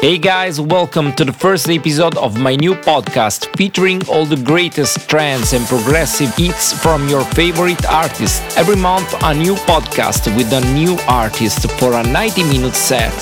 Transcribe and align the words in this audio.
Hey 0.00 0.16
guys, 0.16 0.60
welcome 0.60 1.12
to 1.14 1.24
the 1.24 1.32
first 1.32 1.68
episode 1.68 2.16
of 2.18 2.38
my 2.38 2.54
new 2.54 2.74
podcast 2.76 3.48
featuring 3.56 4.00
all 4.08 4.24
the 4.24 4.36
greatest 4.36 5.08
trance 5.08 5.52
and 5.52 5.66
progressive 5.66 6.32
hits 6.36 6.72
from 6.72 7.08
your 7.08 7.24
favorite 7.24 7.84
artists. 7.84 8.56
Every 8.56 8.76
month, 8.76 9.12
a 9.24 9.34
new 9.34 9.56
podcast 9.66 10.32
with 10.36 10.52
a 10.52 10.60
new 10.72 10.96
artist 11.08 11.68
for 11.80 11.94
a 11.94 12.02
90 12.04 12.44
minute 12.44 12.76
set. 12.76 13.12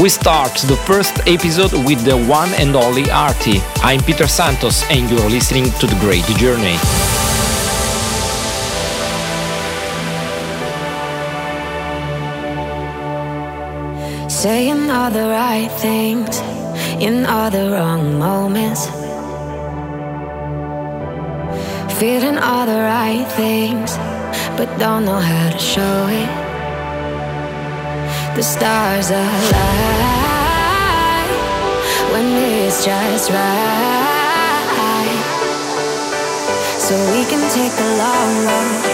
We 0.00 0.08
start 0.08 0.52
the 0.66 0.76
first 0.84 1.16
episode 1.28 1.72
with 1.86 2.04
the 2.04 2.16
one 2.16 2.52
and 2.54 2.74
only 2.74 3.08
Arty. 3.08 3.60
I'm 3.76 4.00
Peter 4.00 4.26
Santos, 4.26 4.82
and 4.90 5.08
you're 5.08 5.30
listening 5.30 5.70
to 5.78 5.86
The 5.86 5.96
Great 6.00 6.26
Journey. 6.38 6.76
Saying 14.36 14.90
all 14.90 15.10
the 15.10 15.28
right 15.30 15.70
things 15.80 16.40
in 17.00 17.24
all 17.24 17.50
the 17.50 17.70
wrong 17.70 18.18
moments. 18.18 18.84
Feeling 21.98 22.36
all 22.36 22.66
the 22.66 22.82
right 22.96 23.26
things, 23.32 23.96
but 24.58 24.68
don't 24.78 25.06
know 25.06 25.18
how 25.18 25.48
to 25.48 25.58
show 25.58 26.06
it. 26.22 26.28
The 28.36 28.42
stars 28.42 29.08
align 29.08 29.46
when 32.12 32.26
it's 32.36 32.84
just 32.84 33.30
right. 33.30 33.86
So 36.76 36.94
we 37.12 37.24
can 37.24 37.40
take 37.56 37.72
the 37.72 37.88
long 38.04 38.32
road, 38.44 38.84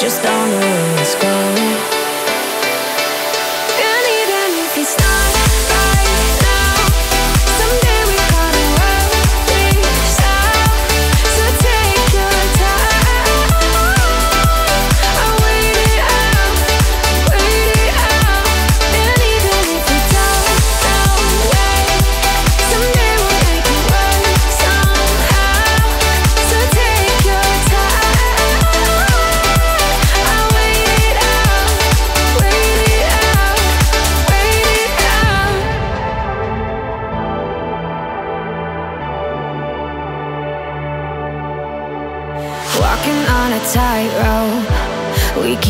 just 0.00 0.22
don't 0.22 0.50
know 0.50 0.60
where 0.60 1.02
it's 1.02 1.14
going. 1.16 1.71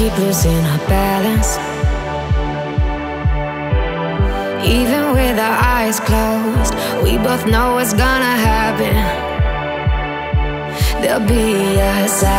Keep 0.03 0.19
losing 0.19 0.64
our 0.64 0.78
balance. 0.89 1.58
Even 4.67 5.12
with 5.12 5.39
our 5.39 5.58
eyes 5.77 6.00
closed, 6.00 6.75
we 7.05 7.19
both 7.19 7.47
know 7.47 7.75
what's 7.75 7.95
gonna 7.95 8.36
happen. 8.50 8.97
There'll 11.00 11.20
be 11.20 11.78
a 11.78 12.08
sign 12.08 12.33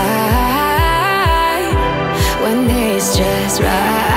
when 2.43 2.69
it's 2.69 3.15
just 3.15 3.61
right. 3.61 4.12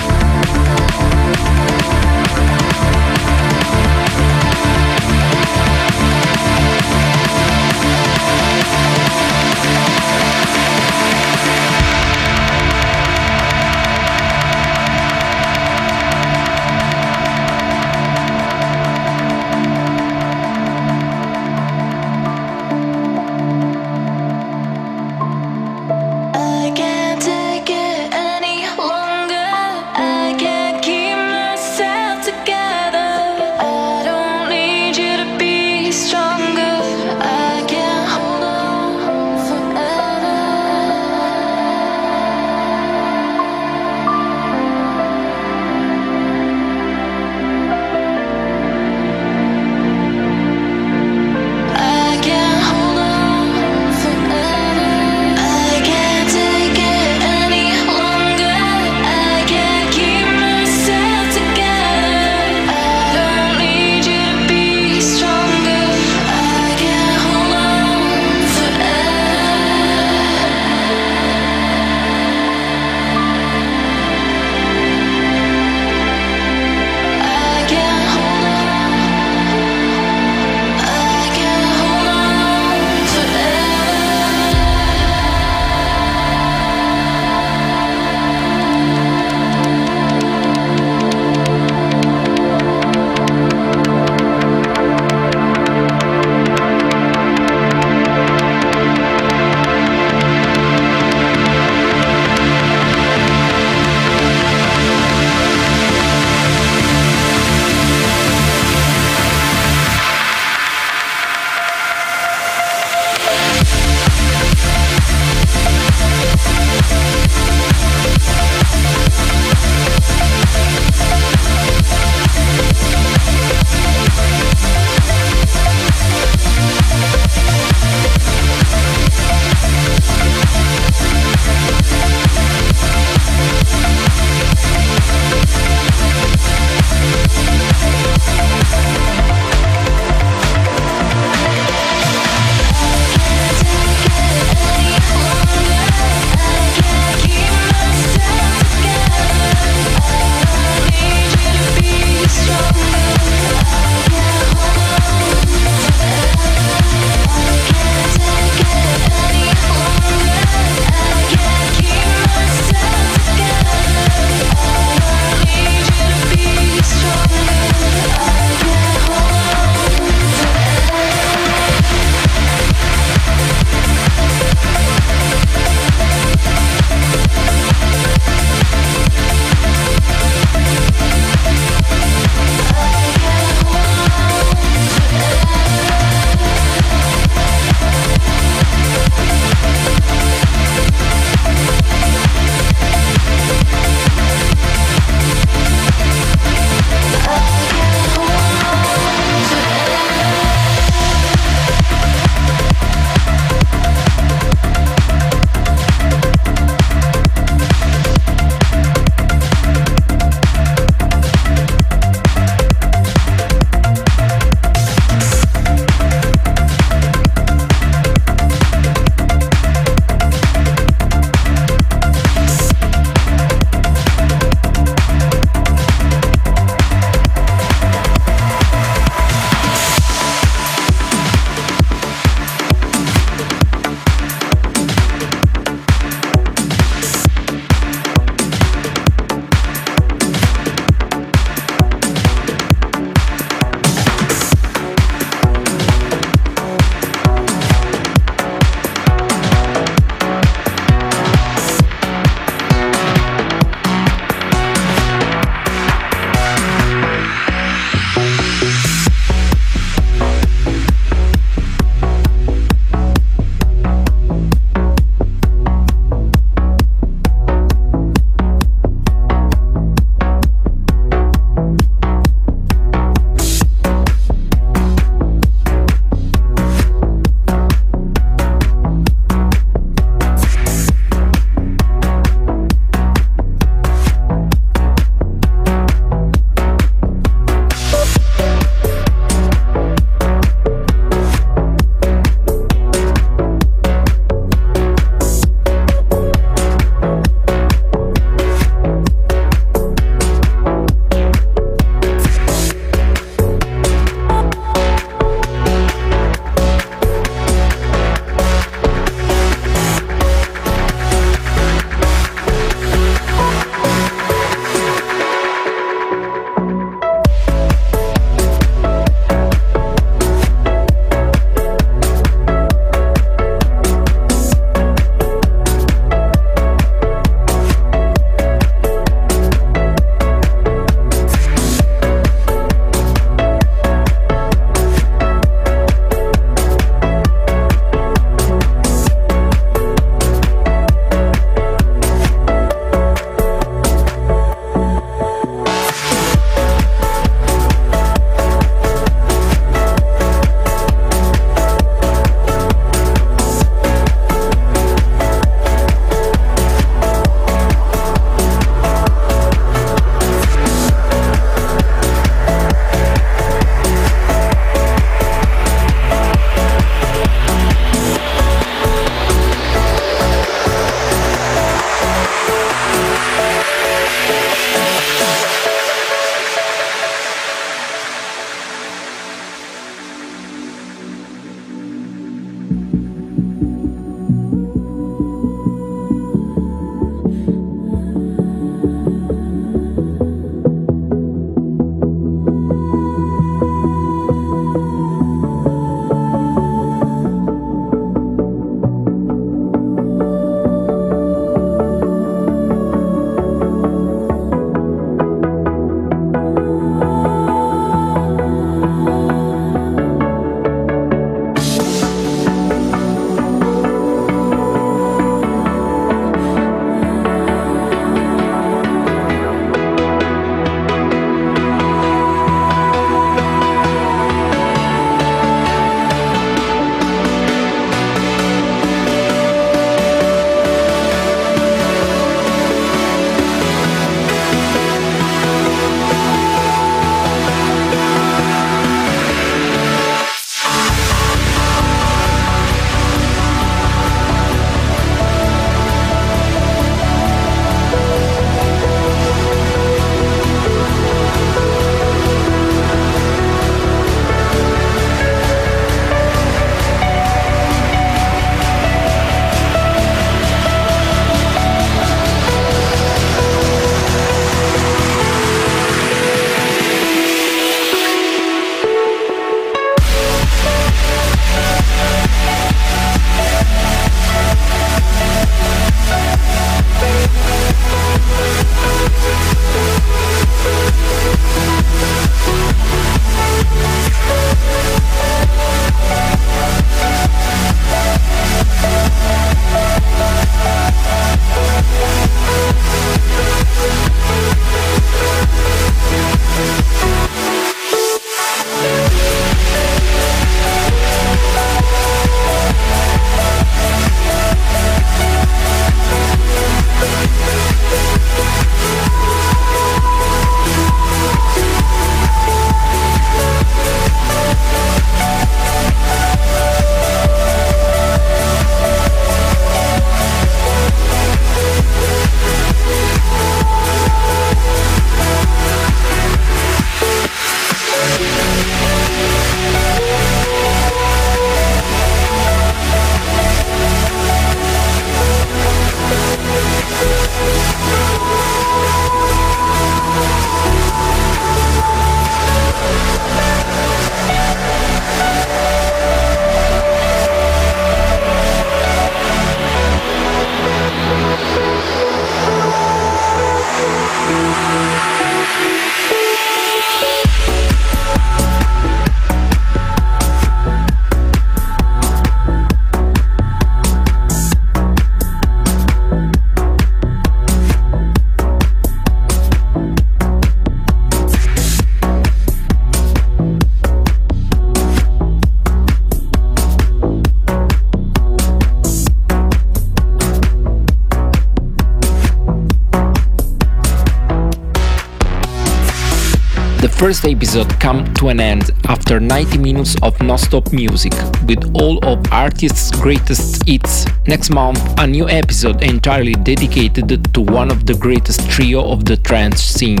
First 587.06 587.24
episode 587.24 587.70
come 587.78 588.12
to 588.14 588.30
an 588.30 588.40
end 588.40 588.72
after 588.88 589.20
90 589.20 589.58
minutes 589.58 589.94
of 590.02 590.20
non-stop 590.20 590.72
music 590.72 591.12
with 591.46 591.62
all 591.76 592.04
of 592.04 592.20
Arty's 592.32 592.90
greatest 592.90 593.64
hits. 593.64 594.06
Next 594.26 594.50
month, 594.50 594.80
a 594.98 595.06
new 595.06 595.28
episode 595.28 595.84
entirely 595.84 596.32
dedicated 596.32 597.32
to 597.32 597.40
one 597.40 597.70
of 597.70 597.86
the 597.86 597.94
greatest 597.94 598.50
trio 598.50 598.90
of 598.90 599.04
the 599.04 599.16
trance 599.18 599.62
scene, 599.62 600.00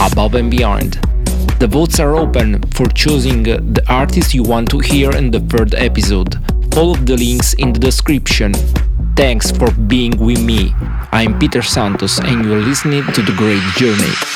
Above 0.00 0.36
and 0.36 0.52
Beyond. 0.52 1.00
The 1.58 1.66
votes 1.66 1.98
are 1.98 2.14
open 2.14 2.62
for 2.74 2.86
choosing 2.86 3.42
the 3.42 3.82
artist 3.88 4.32
you 4.32 4.44
want 4.44 4.70
to 4.70 4.78
hear 4.78 5.10
in 5.10 5.32
the 5.32 5.40
third 5.40 5.74
episode. 5.74 6.36
All 6.76 6.92
of 6.92 7.06
the 7.06 7.16
links 7.16 7.54
in 7.54 7.72
the 7.72 7.80
description. 7.80 8.52
Thanks 9.16 9.50
for 9.50 9.72
being 9.72 10.16
with 10.16 10.40
me. 10.40 10.72
I'm 11.10 11.40
Peter 11.40 11.60
Santos 11.60 12.20
and 12.20 12.44
you're 12.44 12.60
listening 12.60 13.02
to 13.14 13.20
The 13.20 13.34
Great 13.36 13.64
Journey. 13.74 14.29